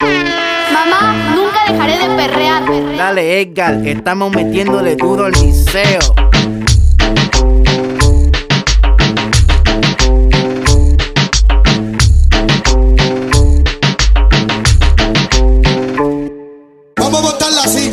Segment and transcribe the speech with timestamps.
[0.00, 2.62] Mamá, nunca dejaré de perrear.
[2.96, 5.98] Dale, Edgar, estamos metiéndole duro al liceo.
[16.96, 17.92] Vamos a botarla así.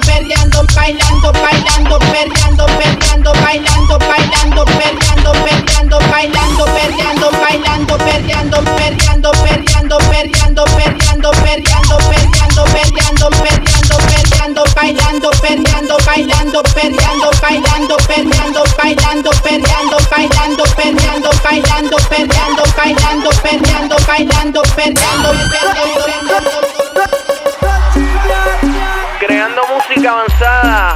[0.00, 9.30] Bailando, perreando, bailando, bailando, perreando, perreando, bailando, bailando, perreando, perreando, bailando, perreando, bailando, perreando, perreando,
[9.32, 19.30] perreando, perreando, perreando, perreando, perreando, perreando, perreando, perreando, bailando, perreando, bailando, perreando, bailando, perreando, bailando,
[19.42, 26.15] perreando, bailando, perreando, bailando, perreando, bailando, perreando, bailando, perreando, perreando,
[30.66, 30.95] Yeah.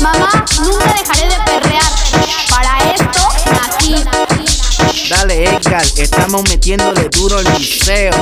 [0.00, 1.92] Mamá, nunca dejaré de perrear.
[2.48, 3.20] Para esto
[3.52, 3.94] nací.
[5.08, 8.12] Dale, Edgar, estamos metiéndole duro al liceo.